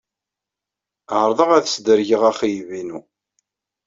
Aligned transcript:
Ɛerḍeɣ 1.17 1.49
ad 1.53 1.65
sdergeɣ 1.69 2.21
axeyyeb-inu. 2.29 2.99